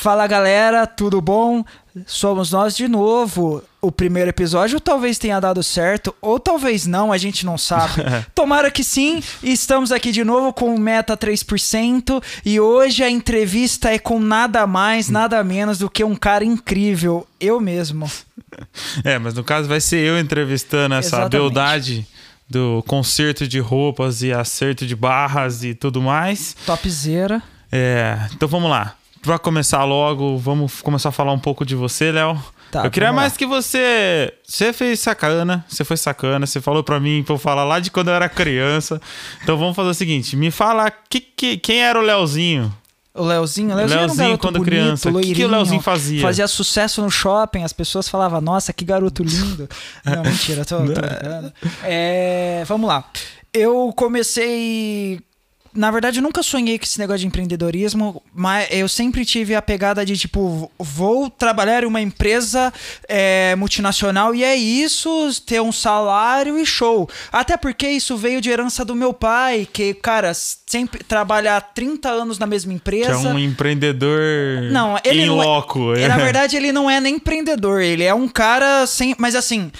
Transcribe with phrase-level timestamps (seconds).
[0.00, 1.64] Fala galera, tudo bom?
[2.06, 3.64] Somos nós de novo.
[3.80, 7.94] O primeiro episódio talvez tenha dado certo, ou talvez não, a gente não sabe.
[8.32, 9.20] Tomara que sim.
[9.42, 12.22] Estamos aqui de novo com o Meta 3%.
[12.44, 17.26] E hoje a entrevista é com nada mais, nada menos do que um cara incrível.
[17.40, 18.08] Eu mesmo.
[19.02, 21.32] É, mas no caso vai ser eu entrevistando essa Exatamente.
[21.32, 22.06] beldade
[22.48, 26.54] do conserto de roupas e acerto de barras e tudo mais.
[26.64, 27.42] Topzera.
[27.72, 28.94] É, então vamos lá.
[29.22, 32.40] Pra começar logo, vamos começar a falar um pouco de você, Léo.
[32.70, 34.32] Tá, eu queria mais que você.
[34.46, 37.90] Você fez sacana, você foi sacana, você falou pra mim pra eu falar lá de
[37.90, 39.00] quando eu era criança.
[39.42, 42.72] Então vamos fazer o seguinte: me fala que, que- quem era o Leozinho?
[43.14, 46.20] O Leozinho, o Leozinho, era um Leozinho, quando bonito, criança, o que o Leozinho fazia?
[46.22, 49.68] Fazia sucesso no shopping, as pessoas falavam, nossa, que garoto lindo.
[50.04, 51.52] Não, mentira, tô, tô brincando.
[51.82, 53.02] É, vamos lá.
[53.52, 55.20] Eu comecei...
[55.74, 59.62] Na verdade, eu nunca sonhei com esse negócio de empreendedorismo, mas eu sempre tive a
[59.62, 62.72] pegada de, tipo, vou trabalhar em uma empresa
[63.08, 67.08] é, multinacional e é isso, ter um salário e show.
[67.30, 72.38] Até porque isso veio de herança do meu pai, que, cara, sempre trabalhar 30 anos
[72.38, 73.12] na mesma Que empresa...
[73.12, 74.20] é um empreendedor
[74.70, 75.94] Não, ele em é- loco.
[75.94, 79.14] E, Na verdade, ele não é nem empreendedor, ele é um cara sem.
[79.18, 79.70] Mas assim,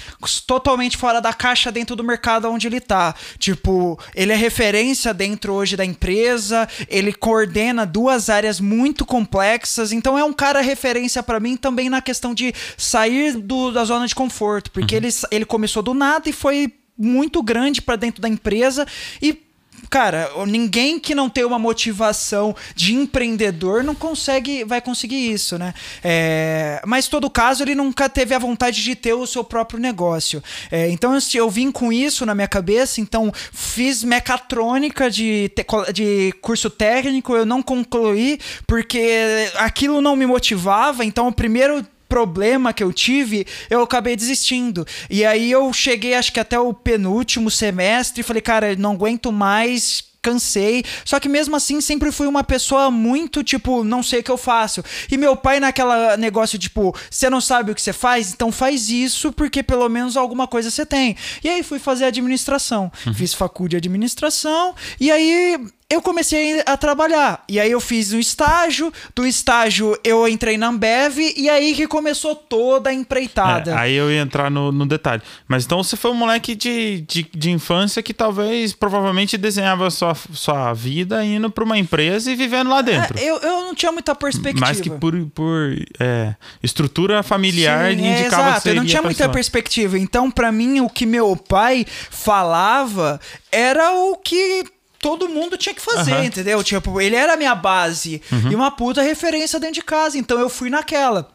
[0.47, 3.15] totalmente fora da caixa dentro do mercado onde ele tá.
[3.39, 10.19] Tipo, ele é referência dentro hoje da empresa, ele coordena duas áreas muito complexas, então
[10.19, 14.15] é um cara referência pra mim também na questão de sair do- da zona de
[14.15, 18.85] conforto, porque ele, ele começou do nada e foi muito grande pra dentro da empresa
[19.23, 19.47] e
[19.91, 25.73] Cara, ninguém que não tem uma motivação de empreendedor não consegue, vai conseguir isso, né?
[26.03, 30.43] É, mas todo caso, ele nunca teve a vontade de ter o seu próprio negócio.
[30.71, 35.51] É, então eu, eu vim com isso na minha cabeça, então fiz mecatrônica de,
[35.93, 42.73] de curso técnico, eu não concluí porque aquilo não me motivava, então o primeiro problema
[42.73, 44.87] que eu tive, eu acabei desistindo.
[45.11, 49.31] E aí eu cheguei, acho que até o penúltimo semestre, e falei, cara, não aguento
[49.31, 50.07] mais.
[50.21, 54.31] Cansei, só que mesmo assim sempre fui uma pessoa muito tipo, não sei o que
[54.31, 54.83] eu faço.
[55.11, 58.91] E meu pai, naquela negócio, tipo, você não sabe o que você faz, então faz
[58.91, 61.17] isso, porque pelo menos alguma coisa você tem.
[61.43, 62.91] E aí fui fazer administração.
[63.15, 65.57] Fiz faculdade de administração, e aí
[65.91, 67.43] eu comecei a trabalhar.
[67.49, 71.87] E aí eu fiz um estágio, do estágio eu entrei na Ambev, e aí que
[71.87, 73.71] começou toda a empreitada.
[73.71, 75.23] É, aí eu ia entrar no, no detalhe.
[75.47, 80.15] Mas então você foi um moleque de, de, de infância que talvez, provavelmente, desenhava sua,
[80.15, 83.19] sua vida indo pra uma empresa e vivendo lá dentro.
[83.19, 84.67] É, eu, eu não tinha muita perspectiva.
[84.67, 88.85] Mais que por, por é, estrutura familiar Sim, indicava é, que exato, você eu não
[88.85, 89.99] tinha muita perspectiva.
[89.99, 93.19] Então, pra mim, o que meu pai falava
[93.51, 94.65] era o que
[95.01, 96.25] todo mundo tinha que fazer, Aham.
[96.25, 96.63] entendeu?
[96.63, 98.53] Tipo, ele era a minha base Uhum.
[98.53, 100.19] e uma puta referência dentro de casa.
[100.19, 101.31] Então, eu fui naquela.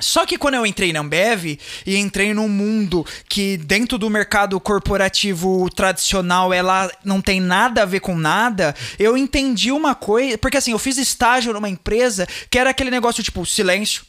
[0.00, 4.60] Só que quando eu entrei na Ambev e entrei num mundo que dentro do mercado
[4.60, 10.56] corporativo tradicional ela não tem nada a ver com nada, eu entendi uma coisa, porque
[10.56, 14.04] assim, eu fiz estágio numa empresa que era aquele negócio tipo silêncio.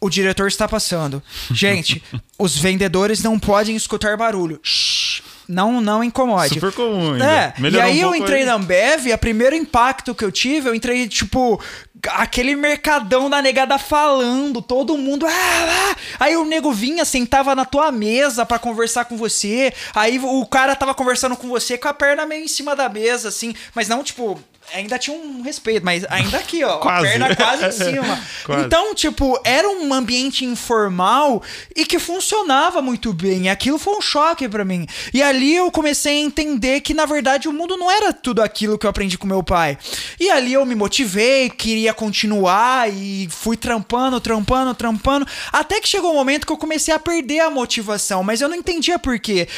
[0.00, 1.22] O diretor está passando.
[1.50, 2.02] Gente,
[2.38, 4.58] os vendedores não podem escutar barulho.
[4.62, 6.54] Shhh, não, não incomode.
[6.54, 7.24] Super comum ainda.
[7.30, 8.44] É, e Melhorou aí um eu entrei aí.
[8.46, 11.60] na Ambev e o primeiro impacto que eu tive, eu entrei, tipo,
[12.08, 15.26] aquele mercadão da negada falando, todo mundo.
[15.26, 15.96] "Ah, ah".
[16.20, 19.72] Aí o nego vinha, sentava na tua mesa pra conversar com você.
[19.94, 23.28] Aí o cara tava conversando com você com a perna meio em cima da mesa,
[23.28, 24.38] assim, mas não, tipo.
[24.74, 26.78] Ainda tinha um respeito, mas ainda aqui, ó.
[26.80, 27.08] Quase.
[27.08, 28.20] Perna quase em cima.
[28.44, 28.66] Quase.
[28.66, 31.42] Então, tipo, era um ambiente informal
[31.74, 33.44] e que funcionava muito bem.
[33.44, 34.86] E aquilo foi um choque pra mim.
[35.12, 38.78] E ali eu comecei a entender que, na verdade, o mundo não era tudo aquilo
[38.78, 39.78] que eu aprendi com meu pai.
[40.18, 45.26] E ali eu me motivei, queria continuar e fui trampando, trampando, trampando.
[45.52, 48.56] Até que chegou um momento que eu comecei a perder a motivação, mas eu não
[48.56, 49.48] entendia por quê.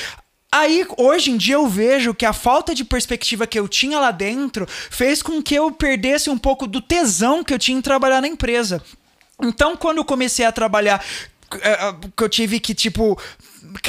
[0.55, 4.11] Aí, hoje em dia, eu vejo que a falta de perspectiva que eu tinha lá
[4.11, 8.21] dentro fez com que eu perdesse um pouco do tesão que eu tinha em trabalhar
[8.21, 8.83] na empresa.
[9.41, 11.03] Então, quando eu comecei a trabalhar,
[11.59, 13.19] eh, que eu tive que, tipo,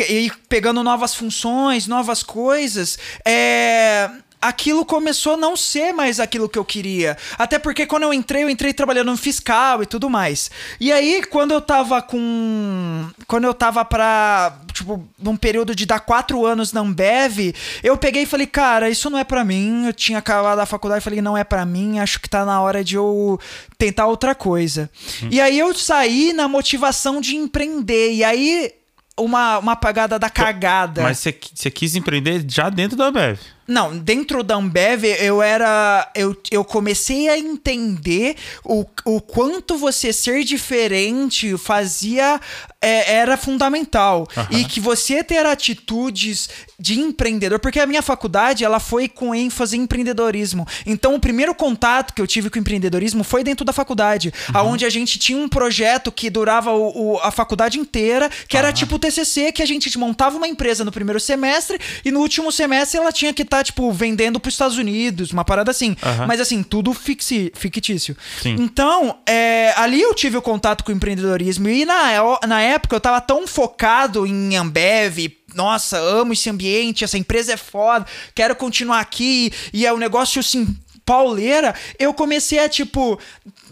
[0.10, 4.10] ir pegando novas funções, novas coisas, é.
[4.44, 7.18] Aquilo começou a não ser mais aquilo que eu queria.
[7.38, 10.52] Até porque quando eu entrei, eu entrei trabalhando no fiscal e tudo mais.
[10.80, 13.08] E aí, quando eu tava com.
[13.26, 14.58] Quando eu tava pra.
[14.74, 19.10] Tipo, num período de dar quatro anos na Ambev, eu peguei e falei, cara, isso
[19.10, 19.86] não é pra mim.
[19.86, 22.60] Eu tinha acabado a faculdade e falei, não é pra mim, acho que tá na
[22.60, 23.40] hora de eu
[23.78, 24.90] tentar outra coisa.
[25.32, 28.14] E aí eu saí na motivação de empreender.
[28.14, 28.74] E aí,
[29.18, 31.04] uma, uma apagada da cagada.
[31.04, 33.40] Mas você, você quis empreender já dentro da Ambev.
[33.68, 36.10] Não, dentro da Ambev eu era.
[36.16, 42.40] Eu, eu comecei a entender o, o quanto você ser diferente fazia.
[42.86, 44.28] É, era fundamental.
[44.36, 44.48] Aham.
[44.52, 49.78] E que você ter atitudes de empreendedor, porque a minha faculdade ela foi com ênfase
[49.78, 50.68] em empreendedorismo.
[50.86, 54.86] Então o primeiro contato que eu tive com o empreendedorismo foi dentro da faculdade, aonde
[54.86, 58.96] a gente tinha um projeto que durava o, o- a faculdade inteira, que era tipo
[58.96, 63.00] o TCC, que a gente montava uma empresa no primeiro semestre e no último semestre
[63.00, 65.96] ela tinha que estar tipo vendendo para os Estados Unidos, uma parada assim.
[66.28, 68.16] Mas assim tudo fixi, fictício.
[68.42, 68.56] Sim.
[68.60, 73.02] Então é, ali eu tive o contato com o empreendedorismo e na, na época eu
[73.02, 79.00] tava tão focado em Ambev, nossa, amo esse ambiente, essa empresa é foda, quero continuar
[79.00, 80.76] aqui, e é um negócio assim.
[81.06, 83.20] Pauleira, eu comecei a tipo,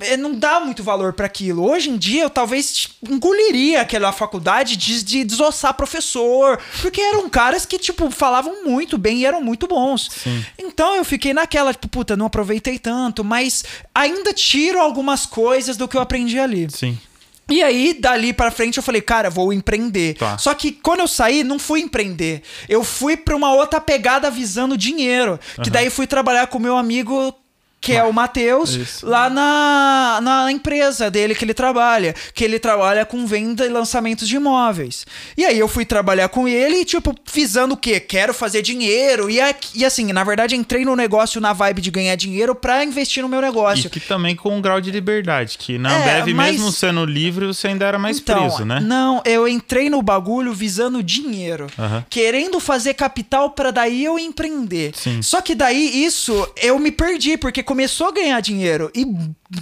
[0.01, 1.63] eh, não dá muito valor pra aquilo.
[1.69, 7.30] Hoje em dia eu talvez tipo, engoliria aquela faculdade de, de desossar professor, porque eram
[7.30, 10.10] caras que tipo falavam muito bem e eram muito bons.
[10.57, 13.63] Então eu fiquei naquela, tipo, puta, não aproveitei tanto, mas
[13.94, 16.68] ainda tiro algumas coisas do que eu aprendi ali.
[16.69, 17.00] Sim.
[17.49, 20.15] E aí, dali pra frente, eu falei, cara, vou empreender.
[20.15, 20.38] Tá.
[20.38, 22.41] Só que quando eu saí, não fui empreender.
[22.69, 25.39] Eu fui pra uma outra pegada visando dinheiro.
[25.61, 27.33] Que daí fui trabalhar com meu amigo.
[27.81, 32.13] Que é o Matheus, lá na, na empresa dele que ele trabalha.
[32.33, 35.04] Que ele trabalha com venda e lançamentos de imóveis.
[35.36, 38.00] E aí eu fui trabalhar com ele e, tipo, visando o quê?
[38.00, 39.31] Quero fazer dinheiro.
[39.31, 39.39] E,
[39.74, 43.28] e assim, na verdade, entrei no negócio na vibe de ganhar dinheiro pra investir no
[43.30, 43.88] meu negócio.
[43.88, 47.04] E que também com um grau de liberdade, que na É, Ambev, mas- mesmo sendo
[47.04, 48.80] livre, você ainda era mais Então, preso, né?
[48.80, 52.06] Não, eu entrei no bagulho visando dinheiro, Aham.
[52.12, 54.92] querendo fazer capital pra daí eu empreender.
[54.95, 55.19] Sim.
[55.24, 59.06] Só que daí isso eu me perdi porque começou a ganhar dinheiro e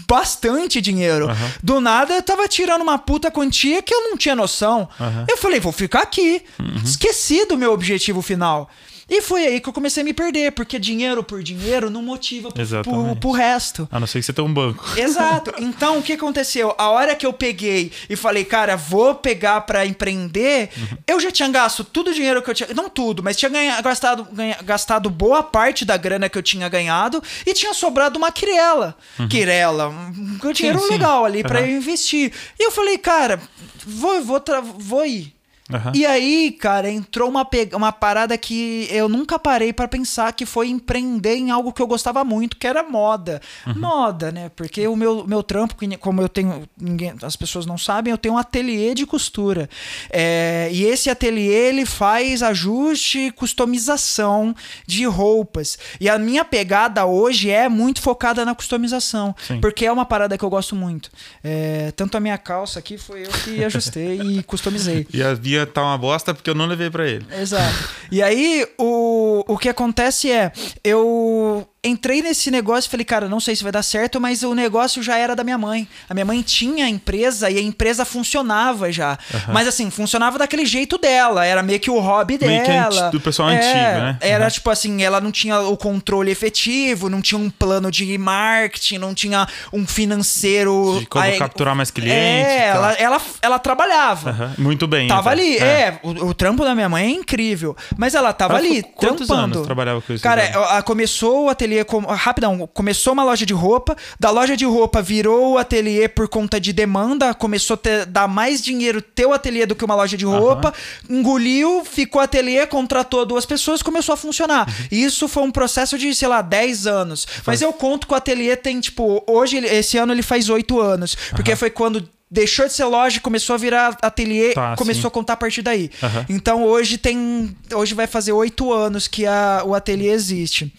[0.07, 1.29] bastante dinheiro.
[1.29, 1.51] Aham.
[1.61, 4.89] Do nada eu tava tirando uma puta quantia que eu não tinha noção.
[4.99, 5.25] Aham.
[5.29, 6.41] Eu falei, vou ficar aqui.
[6.59, 6.81] Uhum.
[6.83, 8.67] Esqueci do meu objetivo final.
[9.09, 12.49] E foi aí que eu comecei a me perder, porque dinheiro por dinheiro não motiva
[12.51, 13.87] pro, pro, resto.
[13.91, 14.85] A não ser que você tenha um banco.
[14.97, 15.53] Exato.
[15.57, 16.75] Então, o que aconteceu?
[16.77, 20.69] A hora que eu peguei e falei, cara, vou pegar pra empreender,
[21.07, 22.69] eu já tinha gasto tudo o dinheiro que eu tinha.
[22.73, 26.69] Não tudo, mas tinha ganha- gastado, ganha- gastado boa parte da grana que eu tinha
[26.69, 28.95] ganhado e tinha sobrado uma quirela.
[29.29, 30.89] Quirela, um dinheiro sim.
[30.89, 31.67] legal ali pra Aham.
[31.67, 32.31] eu investir.
[32.59, 33.39] E eu falei, cara,
[33.85, 34.41] vou, vou,
[34.77, 35.33] vou ir.
[35.71, 35.91] Aham.
[35.93, 40.69] E aí, cara, entrou uma, uma parada que eu nunca parei pra pensar, que foi
[40.69, 43.41] empreender em algo que eu gostava muito, que era moda.
[43.75, 44.49] Moda, né?
[44.55, 46.67] Porque o meu, meu trampo, como eu tenho.
[46.79, 49.69] Ninguém, as pessoas não sabem, eu tenho um ateliê de costura.
[50.09, 54.55] É, e esse ateliê ele faz ajuste e customização
[54.87, 55.77] de roupas.
[55.99, 59.35] E a minha pegada hoje é muito focada na customização.
[59.47, 59.61] Sim.
[59.61, 61.11] Porque é uma parada que eu gosto muito.
[61.43, 65.07] É, tanto a minha calça aqui foi eu que ajustei e customizei.
[65.13, 65.33] E a
[65.65, 67.25] tá uma bosta porque eu não levei pra ele.
[67.39, 67.89] Exato.
[68.11, 70.51] E aí, o, o que acontece é,
[70.83, 74.53] eu entrei nesse negócio e falei, cara, não sei se vai dar certo, mas o
[74.53, 75.87] negócio já era da minha mãe.
[76.09, 79.17] A minha mãe tinha a empresa e a empresa funcionava já.
[79.53, 83.09] Mas assim, funcionava daquele jeito dela, era meio que o hobby Meio dela.
[83.11, 84.17] do pessoal É, antigo, né?
[84.21, 84.51] Era Uhum.
[84.51, 89.13] tipo assim, ela não tinha o controle efetivo, não tinha um plano de marketing, não
[89.13, 90.97] tinha um financeiro...
[90.99, 92.13] De como Aí- capturar mais clientes
[92.51, 92.83] É, tal.
[92.83, 94.29] ela, ela, ela trabalhava.
[94.31, 94.53] Aham.
[94.57, 95.07] Muito bem.
[95.07, 95.41] Tava até.
[95.41, 95.99] ali, é.
[96.03, 97.75] o, o trampo da minha mãe é incrível.
[97.97, 99.55] Mas ela tava Ela ali, quantos trampando.
[99.55, 100.63] anos trabalhava com isso, Cara, então?
[100.63, 105.01] a- começou o ateliê, com, rapidão, começou uma loja de roupa, da loja de roupa
[105.01, 109.33] virou o ateliê por conta de demanda, começou a ter, dar mais dinheiro ter o
[109.33, 110.73] ateliê do que uma loja de roupa,
[111.09, 114.67] engoliu, ficou ateliê, contratou duas pessoas, começou a funcionar.
[114.67, 114.87] Uhum.
[114.91, 117.27] Isso foi um processo de, sei lá, 10 anos.
[117.45, 121.15] Mas eu conto que o ateliê tem, tipo, hoje, esse ano ele faz 8 anos,
[121.31, 125.07] porque foi quando deixou de ser loja começou a virar ateliê, Tá, começou sim.
[125.07, 125.89] a contar a partir daí.
[126.01, 126.25] Aham.
[126.29, 127.55] Então hoje tem.
[127.73, 130.71] Hoje vai fazer oito anos que a, o ateliê existe.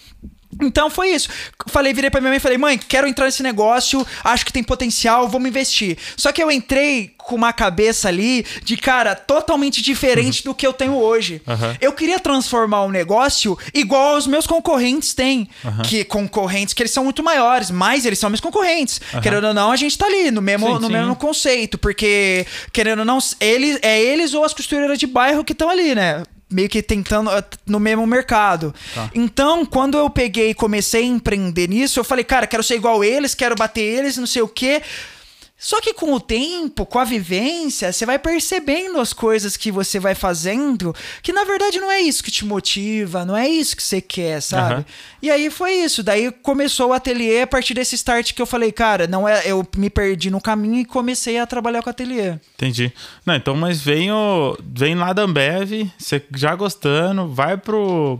[0.60, 1.28] Então foi isso.
[1.68, 4.62] Falei, virei pra minha mãe e falei, mãe, quero entrar nesse negócio, acho que tem
[4.62, 5.96] potencial, vamos investir.
[6.16, 10.72] Só que eu entrei com uma cabeça ali de cara totalmente diferente do que eu
[10.72, 11.40] tenho hoje.
[11.46, 11.76] Aham.
[11.80, 15.48] Eu queria transformar um negócio igual aos meus concorrentes têm.
[15.84, 19.00] Que concorrentes que eles são muito maiores, mas eles são meus concorrentes.
[19.22, 20.92] Querendo ou não, a gente tá ali no mesmo, Sim, no sim.
[20.92, 25.52] mesmo conceito, porque querendo ou não, eles, é eles ou as costureiras de bairro que
[25.52, 26.22] estão ali, né?
[26.50, 28.74] Meio que tentando eh, no mesmo mercado.
[28.94, 29.10] Tá.
[29.14, 33.04] Então, quando eu peguei e comecei a empreender nisso, eu falei, cara, quero ser igual
[33.04, 34.82] eles, quero bater eles, não sei o quê.
[35.60, 40.00] Só que com o tempo, com a vivência, você vai percebendo as coisas que você
[40.00, 43.82] vai fazendo, que na verdade não é isso que te motiva, não é isso que
[43.82, 44.72] você quer, sabe?
[44.72, 44.84] Aham.
[45.20, 46.02] E aí foi isso.
[46.02, 49.66] Daí começou o ateliê a partir desse start que eu falei, cara, não é, eu
[49.76, 52.36] me perdi no caminho e comecei a trabalhar com o ateliê.
[52.54, 52.90] Entendi.
[53.26, 58.18] Não, então, mas vem, o, vem lá da Ambev, você já gostando, vai pro,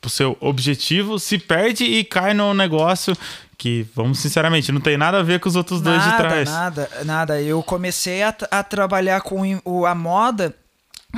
[0.00, 3.14] pro seu objetivo, se perde e cai no negócio
[3.58, 6.48] que, vamos sinceramente, não tem nada a ver com os outros dois de trás.
[6.48, 7.42] Nada, nada.
[7.42, 10.54] Eu comecei a, a trabalhar com o, a moda.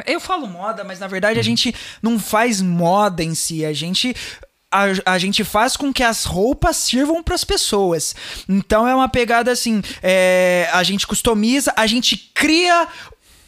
[0.07, 3.65] Eu falo moda, mas na verdade a gente não faz moda em si.
[3.65, 4.17] A gente
[4.73, 8.17] a, a gente faz com que as roupas sirvam para as pessoas.
[8.49, 12.89] Então é uma pegada assim: é, a gente customiza, a gente cria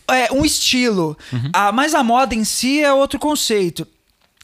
[0.06, 1.16] é, um estilo.
[1.32, 1.50] Uhum.
[1.54, 3.86] A, mas a moda em si é outro conceito.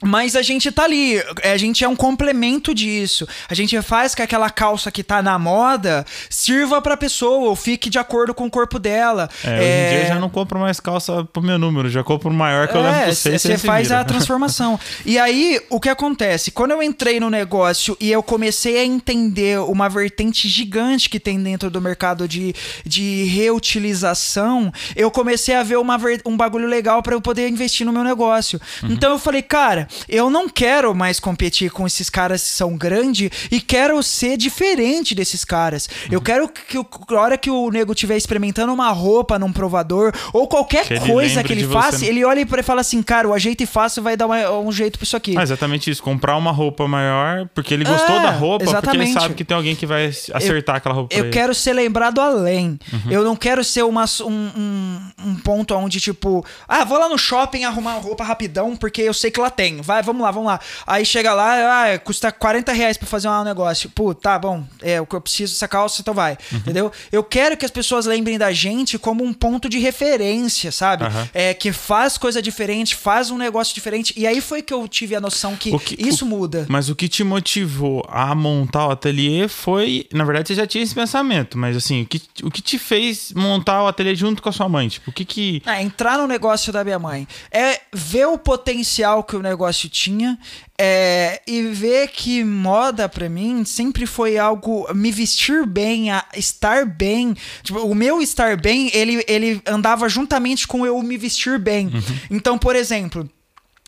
[0.03, 3.27] Mas a gente tá ali, a gente é um complemento disso.
[3.49, 7.91] A gente faz que aquela calça que tá na moda sirva pra pessoa ou fique
[7.91, 9.29] de acordo com o corpo dela.
[9.43, 12.33] É, hoje em dia eu já não compro mais calça pro meu número, já compro
[12.33, 13.39] maior que eu é, levo pra você.
[13.39, 14.79] Você faz a transformação.
[15.05, 16.53] e aí, o que acontece?
[16.53, 21.43] Quando eu entrei no negócio e eu comecei a entender uma vertente gigante que tem
[21.43, 22.55] dentro do mercado de,
[22.87, 27.93] de reutilização, eu comecei a ver uma, um bagulho legal para eu poder investir no
[27.93, 28.61] meu negócio.
[28.85, 28.93] Uhum.
[28.93, 33.31] Então eu falei, cara eu não quero mais competir com esses caras que são grandes
[33.51, 35.87] e quero ser diferente desses caras.
[35.87, 36.09] Uhum.
[36.13, 40.47] Eu quero que a hora que o nego estiver experimentando uma roupa num provador ou
[40.47, 43.67] qualquer que coisa que ele faça, ele olha e fala assim, cara, o ajeito e
[43.67, 45.37] fácil vai dar uma, um jeito pra isso aqui.
[45.37, 46.03] Ah, exatamente isso.
[46.03, 48.85] Comprar uma roupa maior porque ele gostou é, da roupa, exatamente.
[48.85, 51.15] porque ele sabe que tem alguém que vai acertar eu, aquela roupa.
[51.15, 52.79] Eu quero ser lembrado além.
[52.93, 53.11] Uhum.
[53.11, 57.19] Eu não quero ser uma, um, um, um ponto onde, tipo, ah, vou lá no
[57.19, 60.49] shopping arrumar uma roupa rapidão porque eu sei que lá tem vai, vamos lá, vamos
[60.49, 60.61] lá.
[60.87, 63.91] Aí chega lá, ah, custa 40 reais pra fazer um negócio.
[63.91, 66.37] Pô, tá bom, é o que eu preciso dessa calça, então vai.
[66.53, 66.59] Uhum.
[66.59, 66.93] Entendeu?
[67.11, 71.05] Eu quero que as pessoas lembrem da gente como um ponto de referência, sabe?
[71.05, 71.29] Uhum.
[71.33, 74.13] É, que faz coisa diferente, faz um negócio diferente.
[74.17, 76.67] E aí foi que eu tive a noção que, que isso o, muda.
[76.69, 80.07] Mas o que te motivou a montar o ateliê foi.
[80.13, 83.33] Na verdade, você já tinha esse pensamento, mas assim, o que, o que te fez
[83.35, 84.89] montar o ateliê junto com a sua mãe?
[84.89, 85.63] Tipo, o que que.
[85.67, 87.27] É, entrar no negócio da minha mãe.
[87.51, 90.39] É ver o potencial que o negócio tinha
[90.79, 96.87] é, e ver que moda para mim sempre foi algo me vestir bem, a estar
[96.87, 97.35] bem.
[97.63, 101.87] Tipo, o meu estar bem, ele, ele andava juntamente com eu me vestir bem.
[101.89, 102.03] Uhum.
[102.31, 103.29] Então, por exemplo,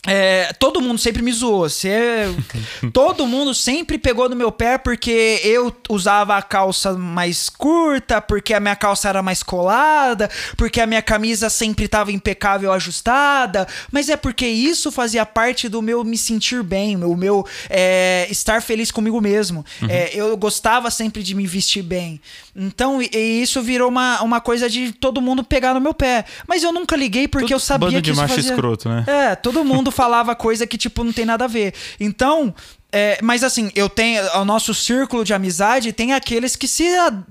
[0.07, 1.69] é, todo mundo sempre me zoou.
[1.69, 2.35] Você,
[2.93, 8.55] todo mundo sempre pegou no meu pé porque eu usava a calça mais curta, porque
[8.55, 13.67] a minha calça era mais colada, porque a minha camisa sempre estava impecável, ajustada.
[13.93, 18.63] Mas é porque isso fazia parte do meu me sentir bem, o meu é, estar
[18.63, 19.65] feliz comigo mesmo.
[19.83, 19.91] Uhum.
[19.91, 22.21] É, eu gostava sempre de me vestir bem.
[22.63, 23.09] Então, e,
[23.41, 26.27] isso virou uma, uma coisa de todo mundo pegar no meu pé.
[26.47, 28.51] Mas eu nunca liguei porque eu sabia bando que de isso macho fazia...
[28.51, 29.05] escroto, né?
[29.07, 31.73] É, todo mundo falava coisa que, tipo, não tem nada a ver.
[31.99, 32.55] Então,
[32.93, 34.23] é, mas assim, eu tenho.
[34.37, 36.85] O nosso círculo de amizade tem aqueles que se,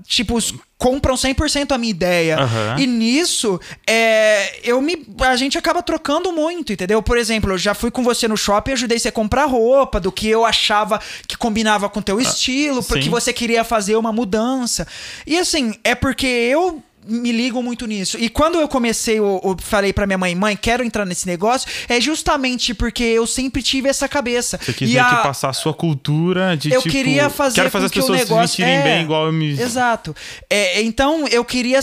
[0.06, 0.38] tipo,
[0.78, 2.38] compram 100% a minha ideia.
[2.40, 2.78] Uhum.
[2.78, 7.02] E nisso, é, eu me, a gente acaba trocando muito, entendeu?
[7.02, 10.00] Por exemplo, eu já fui com você no shopping e ajudei você a comprar roupa,
[10.00, 10.98] do que eu achava
[11.28, 14.86] que combinava com teu ah, estilo, porque você queria fazer uma mudança.
[15.26, 18.16] E assim, é porque eu me ligo muito nisso.
[18.18, 21.68] E quando eu comecei, eu, eu falei pra minha mãe, mãe, quero entrar nesse negócio,
[21.88, 24.58] é justamente porque eu sempre tive essa cabeça.
[24.62, 25.04] Você quis a...
[25.04, 28.48] que passar a sua cultura de Eu tipo, queria fazer quero fazer as pessoas negócio...
[28.48, 28.82] se vestirem é...
[28.82, 29.50] bem igual eu me...
[29.50, 30.14] Exato.
[30.48, 31.80] É, então, eu queria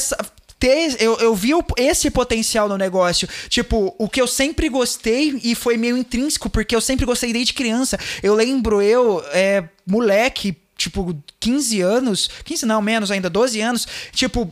[0.60, 3.28] ter, eu, eu vi esse potencial no negócio.
[3.50, 7.54] Tipo, o que eu sempre gostei e foi meio intrínseco, porque eu sempre gostei desde
[7.54, 7.98] criança.
[8.24, 14.52] Eu lembro, eu, é, moleque, tipo, 15 anos, 15 não, menos ainda, 12 anos, tipo,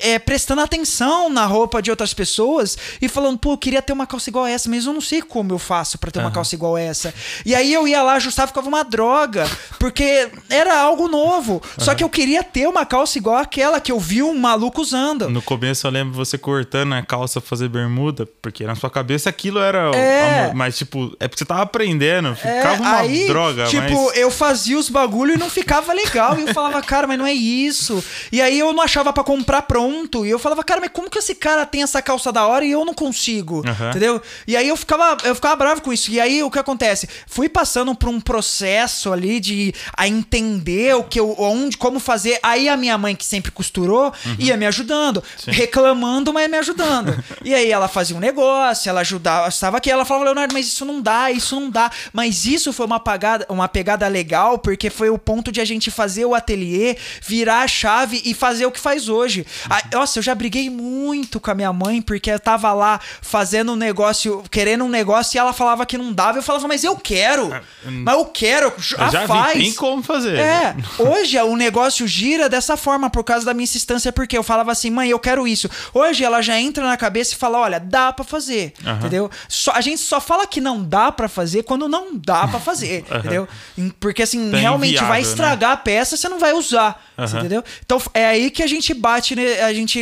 [0.00, 4.06] é, prestando atenção na roupa de outras pessoas e falando, pô, eu queria ter uma
[4.06, 6.26] calça igual a essa, mas eu não sei como eu faço para ter uhum.
[6.26, 7.14] uma calça igual a essa.
[7.44, 9.48] E aí eu ia lá ajustar, ficava uma droga,
[9.78, 11.54] porque era algo novo.
[11.54, 11.60] Uhum.
[11.84, 15.28] Só que eu queria ter uma calça igual aquela que eu vi um maluco usando.
[15.28, 19.28] No começo eu lembro você cortando a calça pra fazer bermuda, porque na sua cabeça
[19.28, 19.90] aquilo era.
[19.94, 20.52] É.
[20.54, 23.64] Mas, tipo, é porque você tava aprendendo, ficava é, uma aí, droga.
[23.66, 24.16] Tipo, mas...
[24.16, 26.38] eu fazia os bagulho e não ficava legal.
[26.38, 28.02] e eu falava, cara, mas não é isso.
[28.32, 30.24] E aí eu não achava para comprar pronto.
[30.24, 32.70] E eu falava, cara, mas como que esse cara tem essa calça da hora e
[32.70, 33.56] eu não consigo?
[33.66, 33.90] Uhum.
[33.90, 34.22] Entendeu?
[34.46, 36.10] E aí eu ficava, eu ficava bravo com isso.
[36.10, 37.08] E aí o que acontece?
[37.26, 42.38] Fui passando por um processo ali de a entender o que eu, onde, como fazer.
[42.42, 44.36] Aí a minha mãe, que sempre costurou, uhum.
[44.38, 45.22] ia me ajudando.
[45.36, 45.50] Sim.
[45.50, 47.22] Reclamando, mas me ajudando.
[47.44, 50.84] e aí ela fazia um negócio, ela ajudava, estava aqui, ela falava, Leonardo, mas isso
[50.84, 51.90] não dá, isso não dá.
[52.12, 55.90] Mas isso foi uma, pagada, uma pegada legal, porque foi o ponto de a gente
[55.90, 59.46] fazer o ateliê, virar a chave e fazer o que faz faz hoje.
[59.68, 63.72] Ah, nossa, eu já briguei muito com a minha mãe porque eu tava lá fazendo
[63.72, 66.38] um negócio, querendo um negócio e ela falava que não dava.
[66.38, 67.50] Eu falava, mas eu quero.
[67.84, 68.66] Mas eu quero.
[68.66, 69.56] Eu ah, já faz.
[69.56, 70.36] vi, tem como fazer.
[70.38, 74.72] É, hoje o negócio gira dessa forma por causa da minha insistência, porque eu falava
[74.72, 75.70] assim, mãe, eu quero isso.
[75.94, 78.98] Hoje ela já entra na cabeça e fala, olha, dá pra fazer, Aham.
[78.98, 79.30] entendeu?
[79.48, 83.04] Só, a gente só fala que não dá pra fazer quando não dá pra fazer,
[83.14, 83.48] entendeu?
[83.78, 85.28] Em- Porque assim, Tá realmente inviável, vai né?
[85.28, 87.38] estragar a peça, você não vai usar, Aham.
[87.40, 87.64] entendeu?
[87.84, 89.60] Então é aí que a gente bate, né?
[89.62, 90.00] a gente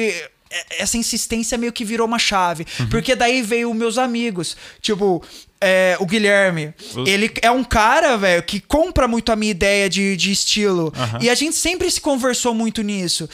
[0.51, 2.67] é- essa insistência meio que virou uma chave.
[2.81, 2.89] Uhum.
[2.89, 4.57] Porque daí veio meus amigos.
[4.81, 5.23] Tipo,
[5.61, 6.73] é, o Guilherme.
[6.95, 10.93] Os- Ele é um cara, velho, que compra muito a minha ideia de, de estilo.
[10.97, 11.19] Aham.
[11.21, 13.29] E a gente sempre se conversou muito nisso.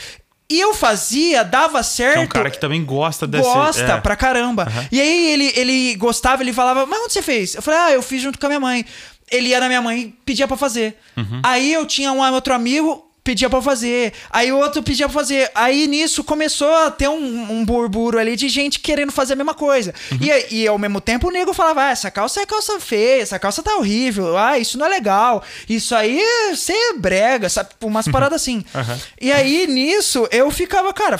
[0.50, 2.14] E eu fazia, dava certo.
[2.14, 3.44] Que é um cara que também gosta desse.
[3.44, 4.00] Gosta é.
[4.00, 4.66] pra caramba.
[4.92, 7.54] E aí ele, ele gostava, ele falava, mas onde você fez?
[7.54, 8.84] Eu falei, ah, eu fiz junto com a minha mãe.
[9.30, 10.98] Ele ia na minha mãe e pedia pra fazer.
[11.16, 11.40] Uhum.
[11.42, 14.12] Aí eu tinha um outro amigo, pedia pra fazer.
[14.30, 15.50] Aí o outro pedia pra fazer.
[15.54, 19.54] Aí nisso começou a ter um, um burburo ali de gente querendo fazer a mesma
[19.54, 19.94] coisa.
[20.12, 20.18] Uhum.
[20.20, 23.38] E, e ao mesmo tempo o nego falava, ah, essa calça é calça feia, essa
[23.38, 25.42] calça tá horrível, ah, isso não é legal.
[25.66, 27.70] Isso aí é ser brega, sabe?
[27.82, 28.62] Umas paradas assim.
[28.74, 29.00] Aham.
[29.18, 31.18] E aí nisso eu ficava, cara,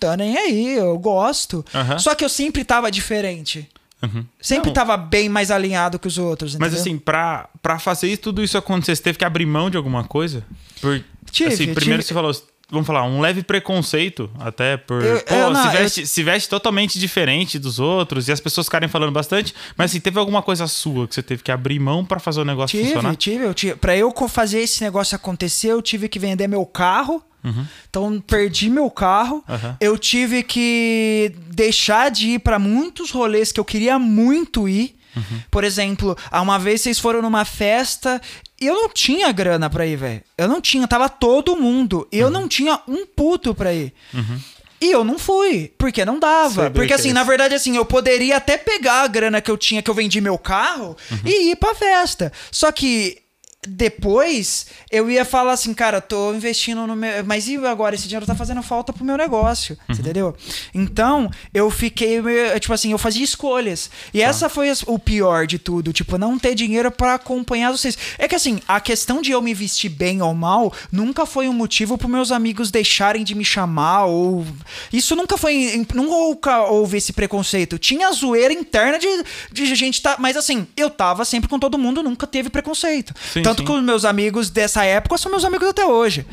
[0.00, 1.64] tá nem aí, eu gosto.
[1.72, 1.98] Aham.
[2.00, 3.68] Só que eu sempre tava diferente.
[4.02, 4.24] Uhum.
[4.40, 6.56] Sempre Não, tava bem mais alinhado que os outros.
[6.56, 6.80] Mas entendeu?
[6.80, 10.04] assim, pra, pra fazer isso, tudo isso acontecer, você teve que abrir mão de alguma
[10.04, 10.44] coisa?
[10.80, 11.02] Por,
[11.34, 12.08] Tive, assim, primeiro tive.
[12.08, 12.32] você falou,
[12.70, 15.02] vamos falar, um leve preconceito, até por.
[15.04, 18.40] Eu- pô, eu não, se, eu- veste, se veste totalmente diferente dos outros e as
[18.40, 19.54] pessoas ficarem falando bastante.
[19.76, 22.44] Mas assim, teve alguma coisa sua que você teve que abrir mão pra fazer o
[22.44, 23.16] negócio Tive, funcionar?
[23.16, 23.74] tive, eu tive.
[23.76, 27.22] Pra eu fazer esse negócio acontecer, eu tive que vender meu carro.
[27.90, 29.44] Então, perdi meu carro.
[29.46, 29.76] Uhum.
[29.78, 34.96] Eu tive que deixar de ir pra muitos rolês que eu queria muito ir.
[35.14, 35.22] Uhum.
[35.50, 38.18] Por exemplo, uma vez vocês foram numa festa
[38.66, 40.22] eu não tinha grana pra ir, velho.
[40.38, 42.06] Eu não tinha, tava todo mundo.
[42.12, 42.32] E eu Uhum.
[42.32, 43.92] não tinha um puto pra ir.
[44.80, 46.62] E eu não fui, porque não dava.
[46.62, 49.50] Sei Porque que assim, é na verdade, assim, eu poderia até pegar a grana que
[49.50, 51.18] eu tinha, que eu vendi meu carro, Uhum.
[51.24, 52.30] e ir pra festa.
[52.50, 53.18] Só que
[53.66, 57.24] depois eu ia falar assim, cara, tô investindo no meu.
[57.24, 57.94] Mas e agora?
[57.94, 59.76] Esse dinheiro tá fazendo falta pro meu negócio.
[59.88, 59.94] Uhum.
[59.94, 60.36] Entendeu?
[60.74, 62.20] Então, eu fiquei.
[62.20, 63.90] meio- Tipo assim, eu fazia escolhas.
[64.12, 64.24] E Tá.
[64.26, 65.92] essa foi o pior de tudo.
[65.92, 67.96] Tipo, não ter dinheiro pra acompanhar vocês.
[68.18, 71.52] É que assim, a questão de eu me vestir bem ou mal nunca foi um
[71.52, 74.04] motivo pro meus amigos deixarem de me chamar.
[74.06, 74.46] Ou.
[74.92, 75.84] Isso nunca foi.
[75.94, 77.78] Nunca houve esse preconceito.
[77.78, 79.08] Tinha zoeira interna de,
[79.52, 80.16] de gente tá.
[80.18, 83.14] Mas assim, eu tava sempre com todo mundo, nunca teve preconceito.
[83.32, 83.64] Sim, Tanto sim.
[83.64, 86.26] que os meus amigos dessa época são meus amigos até hoje.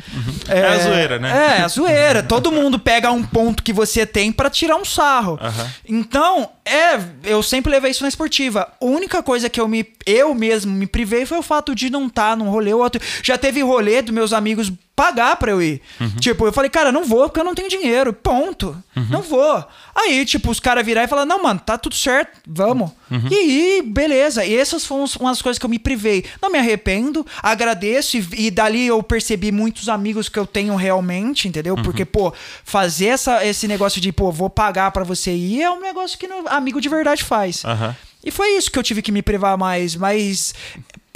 [0.47, 1.57] É a zoeira, né?
[1.57, 2.23] É, a zoeira.
[2.23, 5.39] Todo mundo pega um ponto que você tem pra tirar um sarro.
[5.41, 5.71] Aham.
[5.87, 8.71] Então, é, eu sempre levei isso na esportiva.
[8.81, 12.07] A única coisa que eu me eu mesmo me privei foi o fato de não
[12.07, 13.01] estar num rolê ou outro.
[13.21, 15.81] Já teve rolê dos meus amigos pagar pra eu ir.
[15.99, 16.09] Uhum.
[16.19, 18.11] Tipo, eu falei, cara, não vou porque eu não tenho dinheiro.
[18.13, 18.75] Ponto.
[18.95, 19.07] Uhum.
[19.09, 19.63] Não vou.
[19.95, 22.91] Aí, tipo, os caras virar e falar, não, mano, tá tudo certo, vamos.
[23.09, 23.27] Uhum.
[23.29, 24.43] E aí, beleza.
[24.45, 26.25] E essas foram umas coisas que eu me privei.
[26.41, 31.47] Não me arrependo, agradeço e, e dali eu percebi muitos amigos que eu tenho realmente,
[31.47, 31.75] entendeu?
[31.75, 31.83] Uhum.
[31.83, 35.79] Porque, pô, fazer essa, esse negócio de, pô, vou pagar pra você ir é um
[35.79, 37.65] negócio que não- amigo de verdade faz.
[37.65, 37.95] Aham.
[38.23, 40.53] E foi isso que eu tive que me privar mais, mas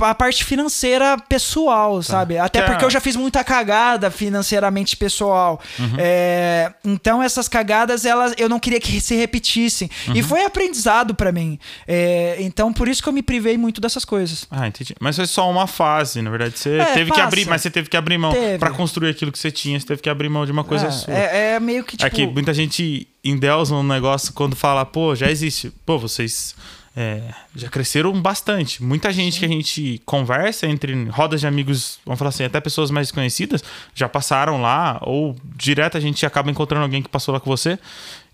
[0.01, 2.37] a parte financeira pessoal, sabe?
[2.37, 5.59] Até Que é- porque eu já fiz muita cagada financeiramente pessoal.
[5.97, 9.89] É, então essas cagadas, elas, eu não queria que se repetissem.
[10.13, 11.57] E foi aprendizado pra mim.
[11.87, 14.45] É, então por isso que eu me privei muito dessas coisas.
[14.51, 14.95] Ah, entendi.
[14.99, 16.57] Mas foi só uma fase, na verdade.
[16.59, 18.33] Você É, teve que abrir, mas você teve que abrir mão.
[18.59, 20.91] Pra construir aquilo que você tinha, você teve que abrir mão de uma coisa É,
[20.91, 21.13] sua.
[21.13, 22.05] é, é meio que tipo.
[22.05, 25.71] Aqui, muita gente endeusa um negócio quando fala, pô, já existe.
[25.85, 26.55] Pô, vocês
[26.95, 27.21] é,
[27.53, 28.81] já cresceram bastante.
[28.81, 32.89] Muita gente que a gente conversa entre rodas de amigos, vamos falar assim, até pessoas
[32.89, 37.39] mais conhecidas, já passaram lá, ou direto a gente acaba encontrando alguém que passou lá
[37.39, 37.77] com você.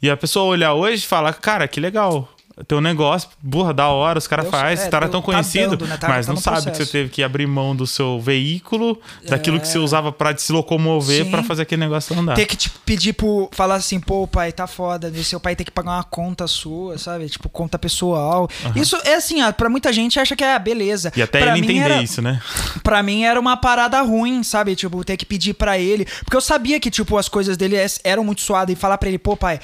[0.02, 2.30] E a pessoa olhar hoje e fala, cara, que legal.
[2.68, 5.78] Teu negócio, burra, da hora, os caras fazem, é, os caras deu- tão tá conhecido,
[5.78, 5.98] dando, né?
[5.98, 6.92] Tá- mas tá não sabe que você processo.
[6.92, 11.44] teve que abrir mão do seu veículo, daquilo que você usava pra se locomover, pra
[11.44, 12.36] fazer aquele negócio andar.
[12.36, 13.50] Ter que tipo, pedir pro.
[13.54, 15.12] Falar assim, pô, pai, tá foda.
[15.14, 17.28] E seu pai tem que pagar uma conta sua, sabe?
[17.30, 18.50] Tipo, conta pessoal.
[18.76, 21.12] Isso é assim, ó, pra muita gente acha que é beleza.
[21.16, 22.42] E até Pra ele entender era- isso, né?
[22.84, 24.76] Pra mim era uma parada ruim, sabe?
[24.76, 26.06] Tipo, ter que pedir pra ele.
[26.24, 28.74] Porque eu sabia que, tipo, as coisas dele es- eram muito suadas.
[28.74, 29.60] E falar pra ele, pô, pai,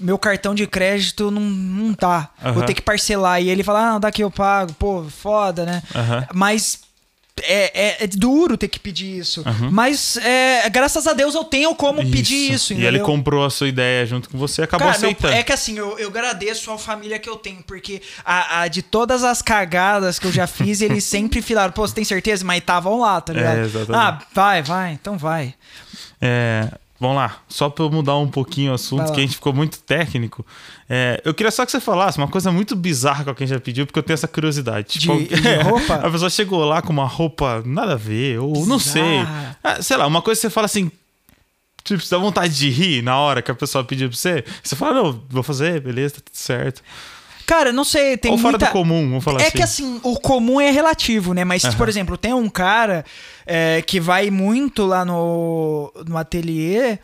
[0.00, 2.30] meu cartão de crédito não, não tá.
[2.54, 3.40] Vou ter que parcelar.
[3.42, 4.72] E ele fala, ah, não, daqui eu pago.
[4.74, 5.82] Pô, foda, né?
[6.34, 6.84] Mas.
[7.42, 9.44] É, é- é duro ter que pedir isso.
[9.70, 12.72] Mas é, graças a Deus eu tenho como pedir isso.
[12.72, 13.04] E ele entendeu?
[13.04, 15.34] comprou a sua ideia junto com você e acabou Cara, aceitando.
[15.34, 18.80] é que assim, eu, eu agradeço a família que eu tenho, porque a, a de
[18.80, 22.42] todas as cagadas que eu já fiz, eles sempre filaram, pô, você tem certeza?
[22.42, 23.58] Mas estavam lá, tá ligado?
[23.58, 23.92] É, exatamente.
[23.94, 25.52] ah, vai, vai, então vai.
[26.18, 29.52] É, vamos lá, só pra eu mudar um pouquinho o assunto, que a gente ficou
[29.52, 30.44] muito técnico.
[30.88, 33.86] É, eu queria só que você falasse uma coisa muito bizarra que alguém já pediu,
[33.86, 34.88] porque eu tenho essa curiosidade.
[34.88, 35.94] De, tipo, de roupa?
[36.06, 38.68] a pessoa chegou lá com uma roupa nada a ver, ou Bizarra.
[38.68, 39.18] não sei.
[39.62, 40.90] Ah, sei lá, uma coisa que você fala assim.
[41.84, 44.44] Tipo, você dá vontade de rir na hora que a pessoa pediu pra você.
[44.62, 46.82] Você fala, não, vou fazer, beleza, tá tudo certo.
[47.46, 48.66] Cara, não sei, tem Ou fora muita...
[48.66, 49.48] do comum, vamos falar é assim.
[49.48, 51.44] É que assim, o comum é relativo, né?
[51.44, 53.04] Mas, por exemplo, tem um cara
[53.46, 56.98] é, que vai muito lá no, no ateliê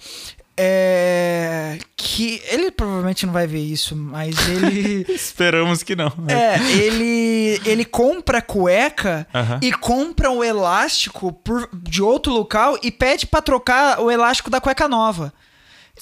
[0.56, 5.06] é, que ele provavelmente não vai ver isso, mas ele.
[5.08, 6.12] Esperamos que não.
[6.28, 9.26] É, ele, ele compra cueca
[9.62, 14.60] e compra o elástico por, de outro local e pede para trocar o elástico da
[14.60, 15.32] cueca nova.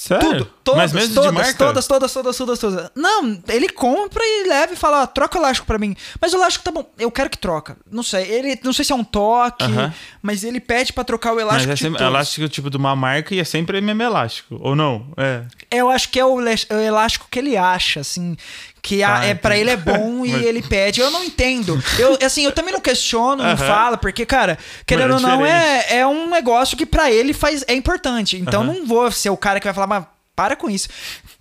[0.00, 0.46] Sério?
[0.46, 1.58] Tudo, todas, Mas mesmo todas, de marca?
[1.58, 2.90] todas, todas, todas, todas, todas.
[2.96, 5.94] Não, ele compra e leva e fala, troca o elástico pra mim.
[6.18, 7.76] Mas o elástico tá bom, eu quero que troca.
[7.90, 9.92] Não sei, ele não sei se é um toque, uh -huh.
[10.22, 11.68] mas ele pede pra trocar o elástico.
[11.68, 15.12] Mas é sempre, elástico tipo de uma marca e é sempre mesmo elástico, ou não?
[15.18, 15.42] É.
[15.70, 18.38] Eu acho que é o elástico que ele acha, assim
[18.82, 20.42] que a, ah, é para ele é bom e Mas...
[20.42, 21.00] ele pede.
[21.00, 21.82] Eu não entendo.
[21.98, 26.06] Eu assim, eu também não questiono, não falo, porque cara, querendo ou não é, é
[26.06, 28.36] um negócio que para ele faz é importante.
[28.36, 30.88] Então não vou ser o cara que vai falar, mas para com isso.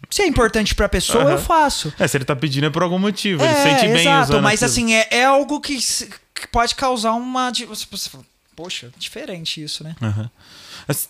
[0.10, 1.94] Se é importante pra pessoa, eu faço.
[2.00, 4.62] É, se ele tá pedindo é por algum motivo, ele é, sente bem exato, mas
[4.62, 4.66] aquilo.
[4.66, 7.52] assim, é, é algo que, que, pode causar uma
[8.56, 9.96] poxa, diferente isso, né?
[10.02, 10.30] Uhum.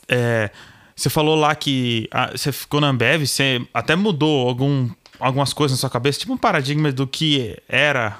[0.07, 0.51] É,
[0.95, 4.89] você falou lá que ah, você ficou na Ambev, você até mudou algum
[5.19, 8.17] algumas coisas na sua cabeça, tipo um paradigma do que era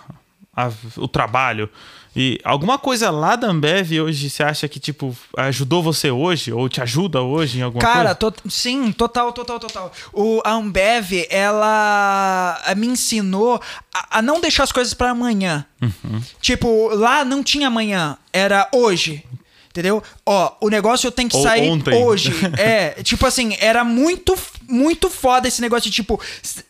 [0.56, 1.70] a, o trabalho.
[2.16, 6.52] E alguma coisa lá da Ambev hoje você acha que, tipo, ajudou você hoje?
[6.52, 8.34] Ou te ajuda hoje em alguma Cara, coisa?
[8.34, 9.92] Cara, sim, total, total, total.
[10.12, 13.62] O, a Ambev, ela me ensinou
[13.94, 15.66] a, a não deixar as coisas para amanhã.
[15.82, 16.22] Uhum.
[16.42, 19.24] Tipo, lá não tinha amanhã, era hoje.
[19.70, 20.02] Entendeu?
[20.26, 21.94] Ó, o negócio tem que Ou sair ontem.
[22.04, 22.34] hoje.
[22.58, 24.36] É, tipo assim, era muito,
[24.68, 26.20] muito foda esse negócio de tipo,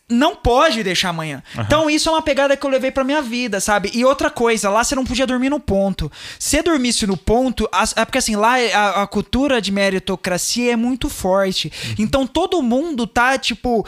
[0.08, 1.42] não pode deixar amanhã.
[1.56, 1.62] Uhum.
[1.62, 3.90] Então isso é uma pegada que eu levei pra minha vida, sabe?
[3.94, 6.12] E outra coisa, lá você não podia dormir no ponto.
[6.38, 11.08] Se dormisse no ponto, é porque assim, lá a, a cultura de meritocracia é muito
[11.08, 11.72] forte.
[11.88, 11.94] Uhum.
[11.98, 13.84] Então todo mundo tá, tipo,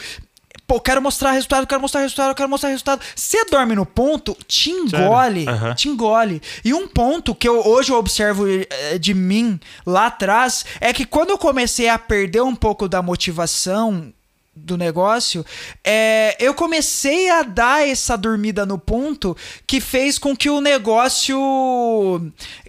[0.72, 3.02] pô, quero mostrar resultado, quero mostrar resultado, quero mostrar resultado.
[3.14, 5.74] Você dorme no ponto, te engole, uhum.
[5.74, 6.40] te engole.
[6.64, 11.04] E um ponto que eu hoje eu observo eh, de mim lá atrás é que
[11.04, 14.11] quando eu comecei a perder um pouco da motivação
[14.56, 15.44] do negócio,
[15.85, 21.38] é, eu comecei a dar essa dormida no ponto que fez com que o negócio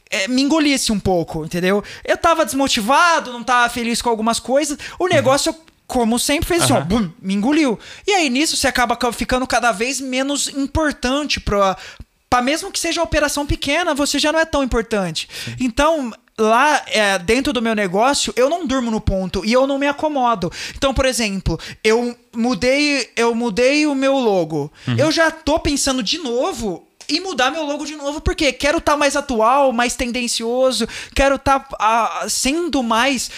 [0.09, 1.81] é, me engolisse um pouco, entendeu?
[2.03, 6.63] Eu tava desmotivado, não tava feliz com algumas coisas, o negócio uhum como sempre fez
[6.63, 7.77] assim, ó, bum, me engoliu.
[8.07, 13.05] E aí nisso você acaba ficando cada vez menos importante para mesmo que seja uma
[13.05, 15.29] operação pequena, você já não é tão importante.
[15.45, 15.55] Sim.
[15.59, 19.77] Então, lá é, dentro do meu negócio, eu não durmo no ponto e eu não
[19.77, 20.51] me acomodo.
[20.75, 24.73] Então, por exemplo, eu mudei, eu mudei o meu logo.
[24.87, 24.95] Uhum.
[24.97, 28.93] Eu já tô pensando de novo e mudar meu logo de novo, porque quero estar
[28.93, 33.29] tá mais atual, mais tendencioso, quero estar tá, uh, sendo mais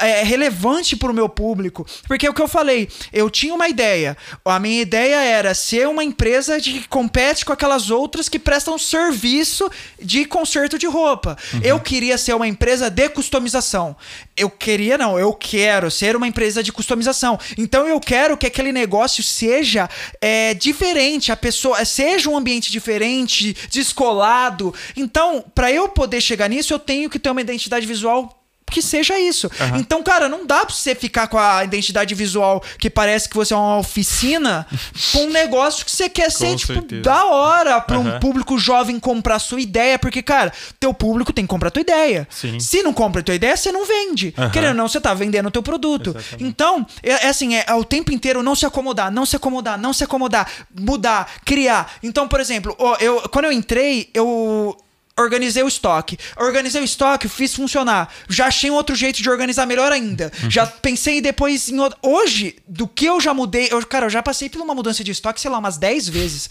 [0.00, 1.86] é, relevante para o meu público.
[2.06, 4.16] Porque é o que eu falei, eu tinha uma ideia.
[4.44, 8.78] A minha ideia era ser uma empresa de, que compete com aquelas outras que prestam
[8.78, 11.36] serviço de conserto de roupa.
[11.54, 11.60] Uhum.
[11.62, 13.96] Eu queria ser uma empresa de customização.
[14.36, 17.38] Eu queria, não, eu quero ser uma empresa de customização.
[17.56, 19.88] Então eu quero que aquele negócio seja
[20.20, 24.74] é, diferente, a pessoa seja um ambiente diferente, descolado.
[24.96, 28.39] Então, para eu poder chegar nisso, eu tenho que ter uma identidade visual
[28.70, 29.50] que seja isso.
[29.60, 29.76] Uhum.
[29.76, 33.52] Então, cara, não dá pra você ficar com a identidade visual que parece que você
[33.52, 34.66] é uma oficina
[35.12, 37.02] com um negócio que você quer ser, tipo, certeza.
[37.02, 38.16] da hora pra uhum.
[38.16, 42.26] um público jovem comprar sua ideia, porque, cara, teu público tem que comprar tua ideia.
[42.30, 42.58] Sim.
[42.60, 44.34] Se não compra tua ideia, você não vende.
[44.36, 44.50] Uhum.
[44.50, 46.10] Querendo ou não, você tá vendendo o teu produto.
[46.10, 46.44] Exatamente.
[46.44, 49.78] Então, é, é assim, é, é, o tempo inteiro não se acomodar, não se acomodar,
[49.78, 51.92] não se acomodar, mudar, criar.
[52.02, 54.76] Então, por exemplo, eu, quando eu entrei, eu
[55.20, 56.18] organizei o estoque.
[56.36, 58.12] Organizei o estoque, fiz funcionar.
[58.28, 60.32] Já achei um outro jeito de organizar melhor ainda.
[60.42, 60.50] Uhum.
[60.50, 61.98] Já pensei depois em outro...
[62.02, 65.10] Hoje, do que eu já mudei, eu, cara, eu já passei por uma mudança de
[65.10, 66.50] estoque, sei lá, umas 10 vezes.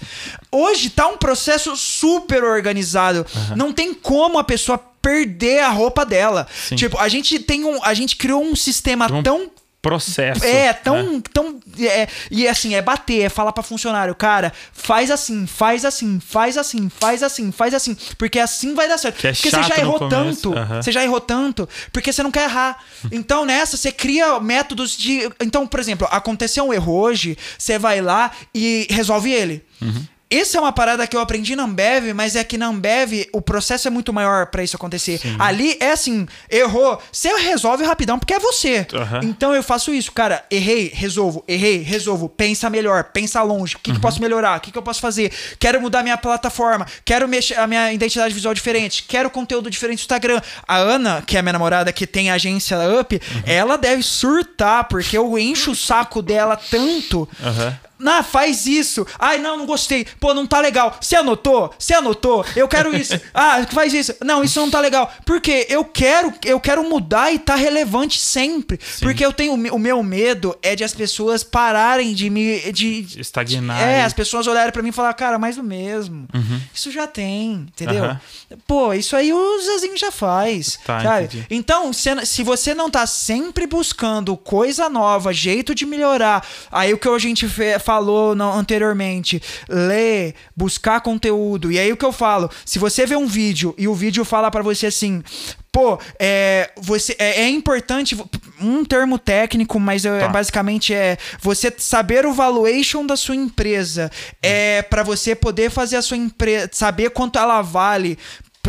[0.51, 3.25] Hoje tá um processo super organizado.
[3.35, 3.55] Uhum.
[3.55, 6.47] Não tem como a pessoa perder a roupa dela.
[6.67, 6.75] Sim.
[6.75, 9.49] Tipo, a gente tem um, a gente criou um sistema um tão
[9.81, 10.43] processo.
[10.43, 11.13] É, tão.
[11.13, 11.21] Né?
[11.33, 16.19] tão é, e assim, é bater, é falar para funcionário, cara, faz assim, faz assim,
[16.19, 17.95] faz assim, faz assim, faz assim.
[18.17, 19.17] Porque assim vai dar certo.
[19.17, 20.49] Que é porque você já errou tanto.
[20.49, 20.81] Uhum.
[20.81, 22.83] Você já errou tanto, porque você não quer errar.
[23.11, 25.29] Então, nessa, você cria métodos de.
[25.39, 29.63] Então, por exemplo, aconteceu um erro hoje, você vai lá e resolve ele.
[29.81, 33.27] Uhum essa é uma parada que eu aprendi na Ambev, mas é que na Ambev
[33.33, 35.19] o processo é muito maior pra isso acontecer.
[35.39, 38.85] Ali é assim, errou, você resolve rapidão porque é você.
[38.93, 39.21] Aham.
[39.23, 43.91] Então eu faço isso, cara, errei, resolvo, errei, resolvo, pensa melhor, pensa longe, o que,
[43.91, 47.27] que eu posso melhorar, o que, que eu posso fazer, quero mudar minha plataforma, quero
[47.27, 50.41] mexer a minha identidade visual diferente, quero conteúdo diferente no Instagram.
[50.67, 55.37] A Ana, que é minha namorada, que tem agência Up, ela deve surtar, porque eu
[55.37, 57.27] encho o saco dela tanto.
[57.43, 57.88] Aham.
[58.05, 59.05] Ah, faz isso.
[59.17, 60.05] Ai, não, não gostei.
[60.19, 60.97] Pô, não tá legal.
[61.01, 61.73] Você anotou?
[61.77, 62.45] Você anotou?
[62.55, 63.19] Eu quero isso.
[63.33, 64.13] Ah, faz isso.
[64.23, 65.11] Não, isso não tá legal.
[65.25, 68.79] Porque eu quero, eu quero mudar e tá relevante sempre.
[69.01, 73.81] Porque eu tenho o meu medo é de as pessoas pararem de me de Estagnar.
[73.81, 76.27] é, e- as pessoas olharem pra mim e falar, cara, mais do mesmo.
[76.73, 78.03] Isso já tem, entendeu?
[78.05, 78.21] Aham.
[78.67, 80.79] Pô, isso aí o Zezinho já faz.
[80.85, 81.25] Tá, sabe?
[81.25, 81.45] entendi.
[81.49, 86.97] Então, se, se você não tá sempre buscando coisa nova, jeito de melhorar, aí o
[86.97, 92.11] que a gente fe- falou no- anteriormente, ler, buscar conteúdo, e aí o que eu
[92.11, 95.23] falo, se você vê um vídeo e o vídeo fala pra você assim,
[95.71, 98.15] pô, é, você, é, é importante,
[98.61, 100.27] um termo técnico, mas é, Tá.
[100.27, 106.01] basicamente é você saber o valuation da sua empresa, é para você poder fazer a
[106.03, 108.19] sua empresa, saber quanto ela vale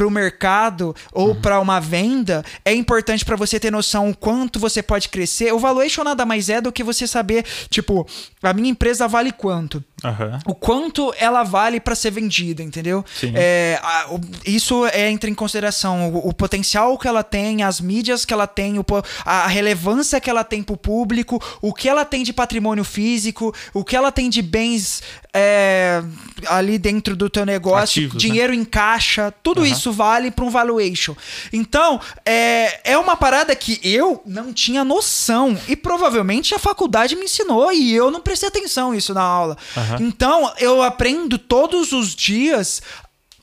[0.01, 4.59] para o mercado ou para uma venda, é importante para você ter noção o quanto
[4.59, 5.53] você pode crescer.
[5.53, 8.07] O valuation nada mais é do que você saber, tipo,
[8.43, 9.85] a minha empresa vale quanto?
[10.03, 10.39] Aham.
[10.47, 13.05] o quanto ela vale para ser vendida, entendeu?
[13.35, 17.83] É, a- o- isso é, entra em consideração o, o potencial que ela tem, as
[17.83, 18.85] mídias que ela tem, o
[19.27, 23.55] a relevância que ela tem para o público, o que ela tem de patrimônio físico,
[23.75, 26.03] o que ela tem de bens é,
[26.47, 28.29] ali dentro do teu negócio, Ativos, né?
[28.29, 31.15] dinheiro em caixa, tudo isso vale para um valuation.
[31.53, 37.25] Então, é, é uma parada que eu não tinha noção e provavelmente a faculdade me
[37.25, 39.57] ensinou e eu não prestei atenção isso na aula.
[39.77, 39.97] Aham.
[40.01, 42.83] Então, eu aprendo todos os dias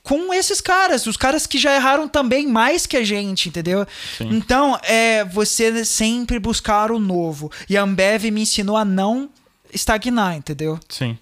[0.04, 3.86] com esses caras, os caras que já erraram também mais que a gente, entendeu?
[4.18, 4.30] Sim.
[4.32, 7.52] Então, é você sempre buscar o novo.
[7.70, 9.30] E a Ambev me ensinou a não
[9.74, 10.80] estagnar, entendeu?
[10.88, 11.18] Sim.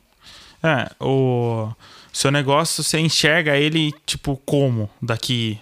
[0.63, 1.70] É, o
[2.12, 5.60] seu negócio, você enxerga ele, tipo, como daqui.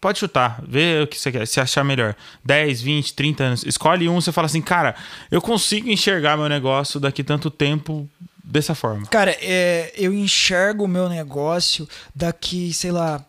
[0.00, 2.14] Pode chutar, vê o que você quer, se achar melhor.
[2.44, 3.62] 10, 20, 30 anos.
[3.64, 4.94] Escolhe um, você fala assim, cara,
[5.30, 8.08] eu consigo enxergar meu negócio daqui tanto tempo
[8.42, 9.06] dessa forma.
[9.08, 13.22] Cara, é, eu enxergo o meu negócio daqui, sei lá,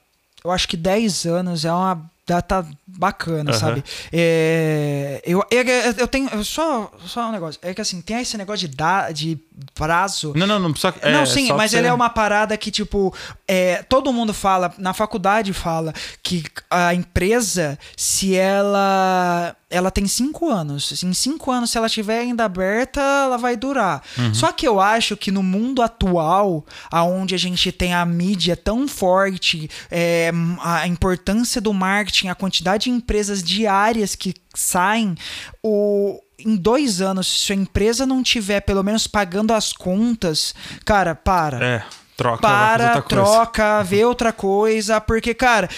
[0.43, 2.65] eu acho que 10 anos é uma data
[2.97, 3.59] bacana, Aham.
[3.59, 3.83] sabe?
[4.11, 5.63] É, eu, eu,
[5.97, 6.43] eu tenho.
[6.43, 7.59] Só, só um negócio.
[7.63, 9.37] É que assim, tem esse negócio de, da, de
[9.73, 10.33] prazo.
[10.35, 10.93] Não, não, não precisa.
[11.01, 13.13] é, não, sim, mas ele você- é uma parada que, tipo,
[13.47, 19.55] é, todo mundo fala, na faculdade fala, que a empresa, se ela.
[19.71, 21.03] Ela tem cinco anos.
[21.03, 24.01] Em cinco anos, se ela estiver ainda aberta, ela vai durar.
[24.17, 24.33] Uhum.
[24.33, 28.87] Só que eu acho que no mundo atual, aonde a gente tem a mídia tão
[28.87, 30.31] forte, é,
[30.63, 35.15] a importância do marketing, a quantidade de empresas diárias que saem,
[35.63, 41.13] o, em dois anos, se a empresa não tiver pelo menos pagando as contas, cara,
[41.13, 41.63] para.
[41.63, 41.83] É,
[42.15, 42.41] troca.
[42.41, 43.23] Para, outra coisa.
[43.23, 45.69] troca, vê outra coisa, porque, cara,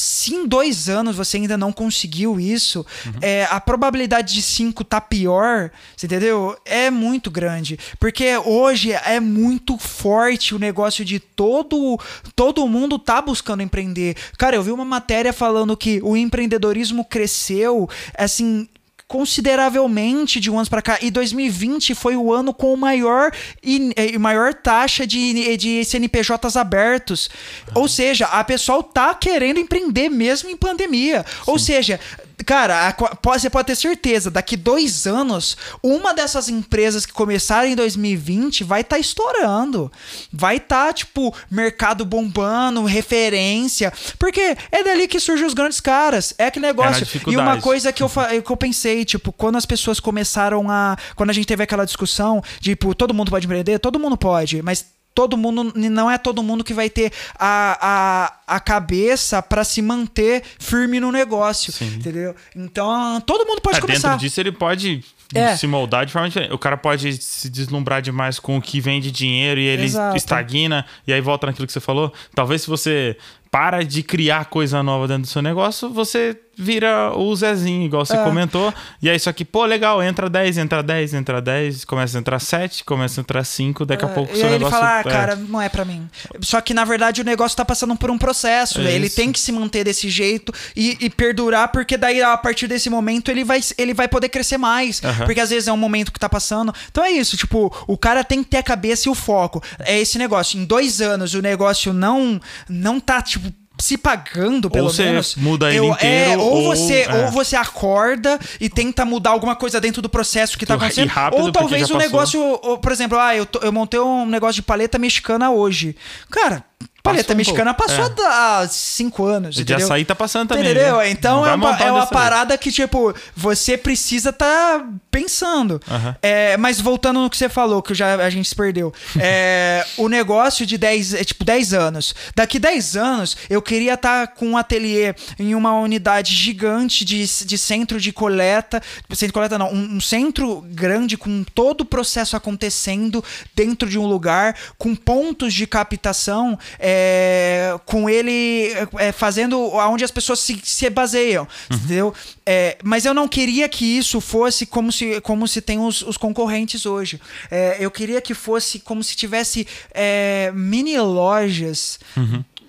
[0.00, 3.12] se em dois anos você ainda não conseguiu isso, Uhum.
[3.20, 6.56] é, a probabilidade de cinco tá pior, você entendeu?
[6.64, 7.78] É muito grande.
[7.98, 11.98] Porque hoje é muito forte o negócio de todo,
[12.36, 14.16] todo mundo tá buscando empreender.
[14.36, 18.68] Cara, eu vi uma matéria falando que o empreendedorismo cresceu, assim,
[19.08, 20.98] consideravelmente de um ano para cá.
[21.00, 26.56] E 2020 foi o ano com o maior e e maior taxa de, de CNPJs
[26.56, 27.30] abertos.
[27.74, 31.24] Ou seja, a pessoa tá querendo empreender mesmo em pandemia.
[31.46, 31.98] Ou seja,
[32.46, 37.68] cara, a pode- você pode ter certeza, daqui dois anos, uma dessas empresas que começaram
[37.68, 39.90] em 2020 vai estar estourando.
[40.32, 43.92] Vai estar, tipo, mercado bombando, referência.
[44.18, 46.34] Porque é dali que surgem os grandes caras.
[46.38, 47.02] É aquele negócio.
[47.02, 47.42] e dificuldade.
[47.52, 48.08] uma coisa que eu,
[48.44, 50.96] que eu pensei, tipo, quando as pessoas começaram a.
[51.16, 53.78] Quando a gente teve aquela discussão de, tipo, todo mundo pode empreender?
[53.78, 54.84] Todo mundo pode, mas
[55.18, 55.72] todo mundo.
[55.74, 61.00] Não é todo mundo que vai ter a, a, a cabeça pra se manter firme
[61.00, 61.72] no negócio.
[61.72, 61.96] Sim.
[61.96, 62.36] Entendeu?
[62.54, 64.10] Então, todo mundo pode É, começar.
[64.10, 65.04] dentro disso ele pode
[65.34, 65.56] É.
[65.56, 66.52] se moldar de forma diferente.
[66.52, 70.16] O cara pode se deslumbrar demais com o que vem de dinheiro e ele Exato.
[70.16, 72.12] estagna e aí volta naquilo que você falou.
[72.32, 73.16] Talvez se você
[73.50, 78.16] para de criar coisa nova dentro do seu negócio, você vira o Zezinho, igual você
[78.16, 78.24] É.
[78.24, 78.74] comentou.
[79.00, 82.38] E aí, só que, pô, legal, entra 10, entra 10, entra 10, começa a entrar
[82.40, 84.78] 7, começa a entrar 5, daqui a pouco o É, E seu aí ele negócio.
[84.84, 85.04] fala, ah, é.
[85.04, 86.08] cara, não é pra mim.
[86.40, 88.80] Só que, na verdade, o negócio tá passando por um processo.
[88.80, 92.66] É ele tem que se manter desse jeito e, e perdurar, porque daí, a partir
[92.66, 95.00] desse momento, ele vai, ele vai poder crescer mais.
[95.04, 95.24] Aham.
[95.26, 96.74] Porque às vezes é um momento que tá passando.
[96.90, 99.62] Então é isso, tipo, o cara tem que ter a cabeça e o foco.
[99.78, 100.58] É esse negócio.
[100.58, 103.52] Em dois anos, o negócio não, não tá, tipo.
[103.80, 105.36] Se pagando, pelo você menos.
[105.36, 107.14] muda ele eu- inteiro, é, ou, ou- você, é.
[107.24, 111.08] ou você acorda e tenta mudar alguma coisa dentro do processo que tá acontecendo.
[111.08, 114.26] rápido, ou talvez o negócio negócio, ou, por exemplo, ah, eu, tô- eu montei um
[114.26, 115.94] negócio de paleta mexicana hoje.
[116.30, 116.64] Cara,
[117.08, 118.26] paleta um mexicana pouco, passou é.
[118.26, 119.86] há cinco anos, De entendeu?
[119.86, 120.64] açaí tá passando também.
[120.64, 120.98] Entendeu?
[120.98, 121.10] né?
[121.10, 125.80] Então é uma, é uma parada que, tipo, você precisa tá pensando.
[126.22, 128.92] É, mas voltando no que você falou, que já a gente se perdeu.
[129.30, 132.14] É, o negócio de 10, é, tipo, 10 anos.
[132.36, 137.58] Daqui 10 anos, eu queria estar com um ateliê em uma unidade gigante de, de
[137.58, 138.80] centro de coleta.
[139.10, 143.22] Centro de coleta não, um, um centro grande com todo o processo acontecendo
[143.54, 150.10] dentro de um lugar, com pontos de captação, é, com ele é, fazendo aonde as
[150.10, 152.12] pessoas se, se baseiam, entendeu?
[152.44, 156.16] É, mas eu não queria que isso fosse como se, como se tem os, os
[156.16, 157.20] concorrentes hoje.
[157.50, 161.98] É, eu queria que fosse como se tivesse é, mini lojas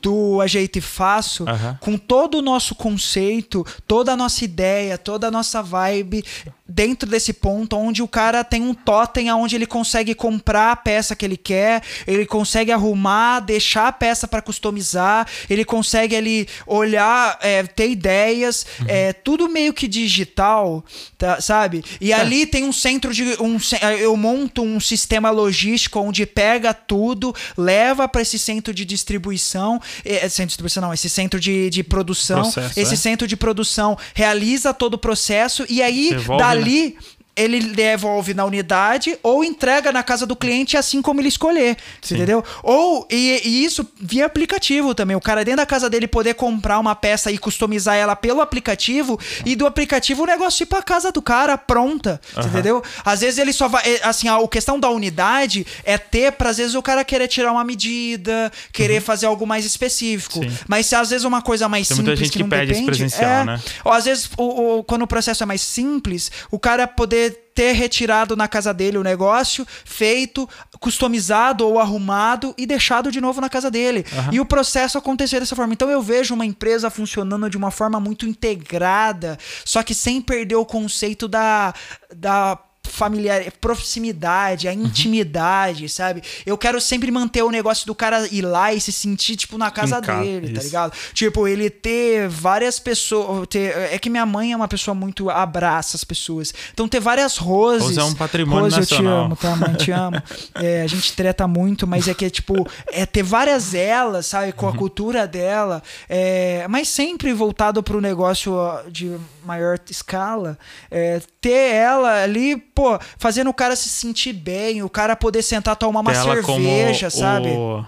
[0.02, 1.78] do Ajeito e Faço, Aham.
[1.82, 6.24] com todo o nosso conceito, toda a nossa ideia, toda a nossa vibe
[6.70, 11.16] dentro desse ponto onde o cara tem um totem onde ele consegue comprar a peça
[11.16, 17.38] que ele quer, ele consegue arrumar, deixar a peça para customizar, ele consegue ali olhar,
[17.42, 20.86] é, ter ideias, é, tudo meio que digital,
[21.18, 21.84] tá, sabe?
[22.00, 26.74] E ali tem um centro de um ce- eu monto um sistema logístico onde pega
[26.74, 31.70] tudo, leva para esse centro de distribuição, é, centro de distribuição não, esse centro de,
[31.70, 32.98] de produção, Processo, esse é.
[32.98, 36.98] centro de produção realiza todo o processo e aí Devolve, dali ali
[37.42, 42.16] ele devolve na unidade ou entrega na casa do cliente assim como ele escolher, Sim.
[42.16, 42.44] entendeu?
[42.64, 46.80] Ou e, e isso via aplicativo também, o cara dentro da casa dele poder comprar
[46.80, 51.12] uma peça e customizar ela pelo aplicativo e do aplicativo o negócio ir pra casa
[51.12, 52.48] do cara pronta, Aham.
[52.48, 52.84] entendeu?
[53.06, 56.58] Às vezes ele só vai, é, assim, a questão da unidade é ter pra às
[56.58, 60.40] vezes o cara querer tirar uma medida, querer fazer algo mais específico.
[60.44, 60.52] Sim.
[60.68, 62.86] Mas se às vezes uma coisa mais Tem muita simples gente que não pede depende,
[62.88, 63.62] presencial, é, né?
[63.86, 67.74] ou às vezes, o, o- quando o processo é mais simples, o cara poder ter
[67.74, 70.48] retirado na casa dele o negócio, feito,
[70.80, 74.06] customizado ou arrumado e deixado de novo na casa dele.
[74.32, 75.74] E o processo acontecer dessa forma.
[75.74, 80.56] Então eu vejo uma empresa funcionando de uma forma muito integrada, só que sem perder
[80.56, 81.74] o conceito da.
[82.16, 82.58] da
[82.92, 86.22] familiar, proximidade, a intimidade, sabe?
[86.46, 89.72] Eu quero sempre manter o negócio do cara ir lá e se sentir, tipo, na
[89.72, 90.64] casa casa, dele, tá isso.
[90.68, 90.94] ligado?
[91.14, 93.48] Tipo, ele ter várias pessoas.
[93.48, 95.30] Ter, é que minha mãe é uma pessoa muito.
[95.30, 96.54] abraça as pessoas.
[96.74, 97.84] Então, ter várias roses.
[97.84, 99.14] Rose é um patrimônio Rose, nacional.
[99.14, 99.76] eu te amo, tá, mãe?
[99.76, 100.22] Te amo.
[100.62, 102.68] É, a gente treta muito, mas é que é tipo.
[102.92, 104.52] É ter várias elas, sabe?
[104.52, 104.76] Com a Uhum.
[104.76, 105.82] cultura dela.
[106.10, 108.54] É, mas sempre voltado pro negócio
[108.92, 110.58] de maior escala.
[110.92, 115.76] É, ter ela ali, pô, fazendo o cara se sentir bem, o cara poder sentar
[115.76, 117.50] tomar uma Ela como cerveja, sabe?
[117.50, 117.84] o-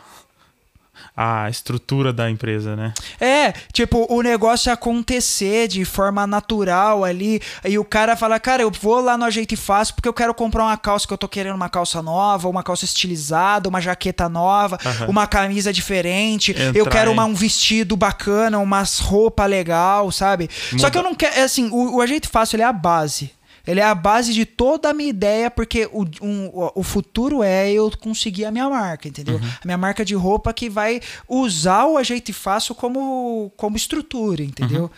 [1.15, 2.93] a estrutura da empresa, né?
[3.19, 8.71] É, tipo, o negócio acontecer de forma natural ali, e o cara fala, cara, eu
[8.71, 11.27] vou lá no Ajeito e Faço porque eu quero comprar uma calça que eu tô
[11.27, 15.08] querendo uma calça nova, uma calça estilizada, uma jaqueta nova, Aham.
[15.10, 20.49] uma camisa diferente, eu Entrar quero em- uma- um vestido bacana, umas roupas legal, sabe?
[20.71, 20.91] Só Muda.
[20.91, 23.32] que eu não quero, é assim, o, o Ajeito e Fácil, ele é a base.
[23.65, 27.71] Ele é a base de toda a minha ideia, porque o, um- o- futuro é
[27.71, 29.36] eu conseguir a minha marca, entendeu?
[29.36, 29.47] Uhum.
[29.63, 34.41] A minha marca de roupa que vai usar o ajeito e faço como, como estrutura,
[34.43, 34.89] entendeu?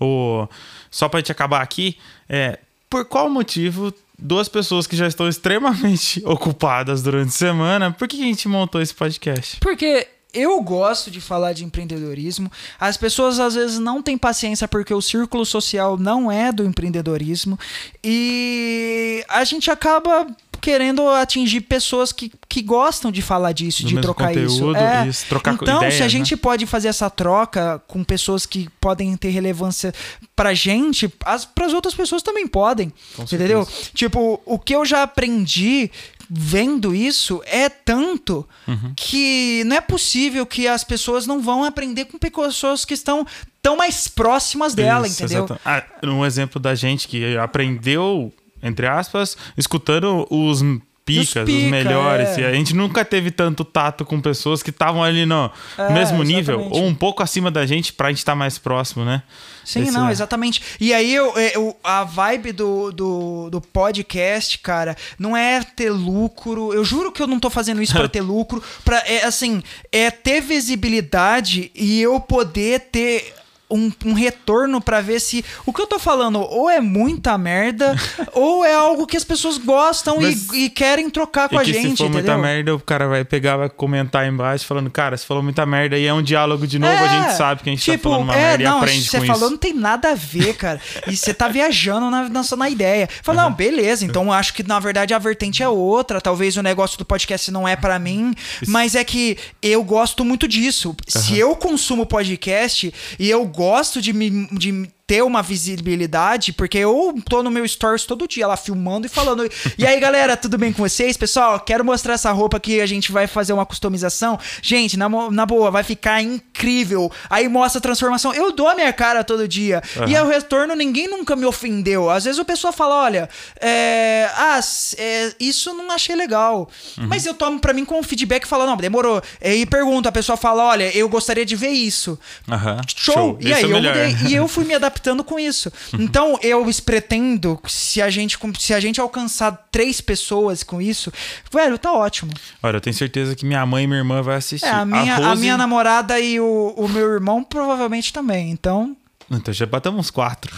[0.00, 0.46] O...
[0.90, 1.96] Só pra gente acabar aqui,
[2.28, 2.58] é,
[2.90, 8.16] por qual motivo duas pessoas que já estão extremamente ocupadas durante a semana, por que
[8.16, 9.58] que a gente montou esse podcast?
[9.60, 12.50] Porque eu gosto de falar de empreendedorismo.
[12.78, 17.58] As pessoas às vezes não têm paciência porque o círculo social não é do empreendedorismo.
[18.02, 20.26] E a gente acaba
[20.60, 24.60] querendo atingir pessoas que, que gostam de falar disso, Do de trocar isso.
[24.60, 25.06] conteúdo, É.
[25.06, 26.08] isso, trocar então, ideia, se a né?
[26.08, 29.92] gente pode fazer essa troca com pessoas que podem ter relevância
[30.34, 32.90] pra gente, as pras outras pessoas também podem.
[33.14, 33.66] Com entendeu?
[33.66, 33.90] certeza.
[33.92, 35.90] Tipo, o que eu já aprendi
[36.28, 38.92] vendo isso é tanto Uhum.
[38.96, 43.26] que não é possível que as pessoas não vão aprender com pessoas que estão
[43.60, 45.46] tão mais próximas dela, Isso, entendeu?
[45.64, 48.32] Ah, um exemplo da gente que aprendeu,
[48.62, 50.62] entre aspas, escutando os
[51.04, 52.28] picas, pica, os melhores.
[52.38, 52.40] é.
[52.40, 56.22] E a gente nunca teve tanto tato com pessoas que estavam ali no É, mesmo
[56.22, 56.80] nível exatamente.
[56.82, 59.22] ou um pouco acima da gente pra gente estar mais próximo, né?
[59.64, 60.62] Sim, Esse não, é- exatamente.
[60.78, 66.72] E aí, eu, eu- a vibe do, do, do podcast, cara, não é ter lucro.
[66.74, 68.62] Eu juro que eu não tô fazendo isso pra ter lucro.
[68.84, 73.34] Pra, é, assim, é ter visibilidade e eu poder ter.
[73.74, 77.96] Um, um retorno pra ver se o que eu tô falando ou é muita merda
[78.32, 81.64] ou é algo que as pessoas gostam e- Mas- e, querem trocar com e a
[81.64, 82.38] gente, se for muita entendeu?
[82.38, 86.06] merda, o cara vai pegar, vai comentar embaixo falando, cara, você falou muita merda e
[86.06, 88.36] é um diálogo de novo, a gente sabe que a gente tipo, tá falando uma
[88.36, 89.50] é, merda não, e aprende você com falou isso.
[89.50, 90.80] não tem nada a ver, cara.
[91.08, 93.08] E você tá viajando na, na, na ideia.
[93.22, 96.20] Fala, não, beleza, então acho que na verdade a vertente é outra.
[96.20, 98.32] Talvez o negócio do podcast não é pra mim,
[98.68, 100.94] mas é que eu gosto muito disso.
[101.08, 103.63] Se eu consumo podcast e eu gosto
[104.00, 104.48] de me.
[104.58, 109.08] De ter uma visibilidade, porque eu tô no meu stories todo dia lá filmando e
[109.08, 109.48] falando.
[109.78, 111.16] E aí, galera, tudo bem com vocês?
[111.16, 114.36] Pessoal, quero mostrar essa roupa que a gente vai fazer uma customização.
[114.60, 117.12] Gente, na, na boa, vai ficar incrível.
[117.30, 118.34] Aí mostra a transformação.
[118.34, 119.80] Eu dou a minha cara todo dia.
[120.08, 122.10] E ao retorno, ninguém nunca me ofendeu.
[122.10, 123.28] Às vezes o pessoal fala: olha,
[123.60, 124.58] é, ah,
[124.98, 126.68] é, isso não achei legal.
[126.96, 129.22] Mas eu tomo pra mim com feedback e falo: não, demorou.
[129.40, 132.18] E pergunto, a pessoa fala: olha, eu gostaria de ver isso.
[132.50, 132.80] Aham.
[132.96, 133.38] Show!
[133.40, 134.16] E Esse aí é eu mudei.
[134.26, 135.70] E eu fui me adaptando com isso.
[135.98, 141.12] Então eu pretendo, se a gente se a gente alcançar três pessoas com isso,
[141.52, 142.32] velho, tá ótimo.
[142.62, 144.66] Olha, eu tenho certeza que minha mãe e minha irmã vai assistir.
[144.66, 148.50] É, a minha, a Rose- minha namorada e o, o meu irmão provavelmente também.
[148.50, 148.96] Então,
[149.30, 150.54] Então já batemos quatro.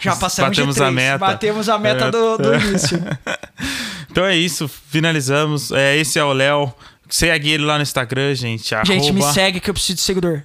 [0.00, 0.88] já passamos Batemos de três.
[0.88, 1.18] a meta.
[1.18, 2.10] Batemos a meta É.
[2.10, 2.98] do, do início.
[4.10, 5.70] Então é isso, finalizamos.
[5.70, 6.72] É, esse é o Léo.
[7.08, 8.74] Segue ele lá no Instagram, gente.
[8.84, 10.42] Gente, me arroba- segue que eu preciso de seguidor.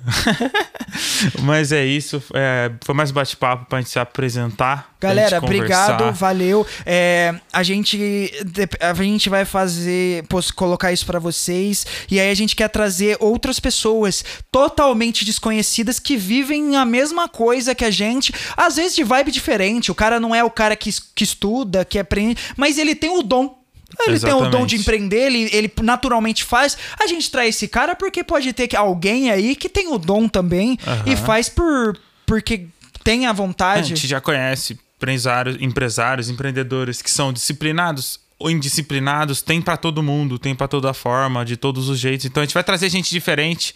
[1.42, 2.22] Mas é isso.
[2.34, 4.94] é, foi mais um bate-papo pra gente se apresentar.
[5.00, 6.66] Galera, obrigado, valeu.
[6.86, 8.32] É, a gente
[8.80, 13.18] a gente vai fazer, posso colocar isso pra vocês e aí a gente quer trazer
[13.20, 19.04] outras pessoas totalmente desconhecidas que vivem a mesma coisa que a gente, às vezes de
[19.04, 19.92] vibe diferente.
[19.92, 23.22] O cara não é o cara que, que estuda, que aprende, mas ele tem o
[23.22, 23.62] dom.
[24.08, 24.70] Ele tem o dom Exatamente.
[24.70, 26.78] de empreender, ele, ele naturalmente faz.
[27.02, 30.28] A gente traz esse cara porque pode ter que- alguém aí que tem o dom
[30.28, 31.26] também e Aham.
[31.26, 32.68] faz por porque
[33.04, 33.90] tem a A vontade.
[33.90, 40.38] gente já conhece empresários, empresários, empreendedores que são disciplinados ou indisciplinados, tem pra todo mundo,
[40.40, 42.26] tem pra toda forma, de todos os jeitos.
[42.26, 43.74] Então a gente vai trazer gente diferente.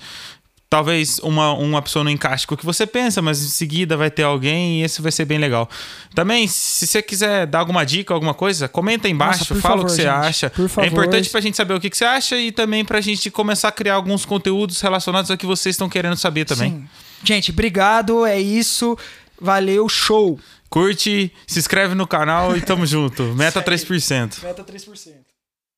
[0.69, 4.11] Talvez uma, uma pessoa não encaixe com o que você pensa, mas em seguida vai
[4.11, 5.69] ter alguém e esse vai ser bem legal.
[6.13, 9.77] Também, se você quiser dar alguma dica, alguma coisa, comenta aí embaixo, Nossa, fala o
[9.77, 10.11] favor, que você gente.
[10.11, 10.49] acha.
[10.49, 13.31] Por É importante pra gente saber o que, que você acha e também pra gente
[13.31, 16.71] começar a criar alguns conteúdos relacionados ao que vocês estão querendo saber também.
[16.71, 16.89] Sim.
[17.23, 18.25] Gente, obrigado.
[18.25, 18.97] É isso.
[19.39, 20.37] Valeu, show.
[20.69, 23.23] Curte, se inscreve no canal e tamo junto.
[23.35, 24.43] Meta 3%.
[24.43, 25.11] Meta 3%.